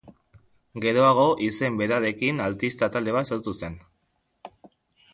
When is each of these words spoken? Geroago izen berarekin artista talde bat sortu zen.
Geroago 0.85 1.25
izen 1.49 1.77
berarekin 1.83 2.43
artista 2.49 2.91
talde 2.97 3.17
bat 3.19 3.33
sortu 3.33 3.57
zen. 3.63 3.81